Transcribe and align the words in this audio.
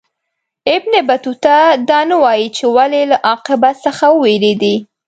ابن 0.75 0.93
بطوطه 1.07 1.57
دا 1.89 1.99
نه 2.09 2.15
وايي 2.23 2.47
چې 2.57 2.63
ولي 2.75 3.01
له 3.11 3.17
عاقبت 3.29 3.75
څخه 3.85 4.05
ووېرېدی. 4.11 4.75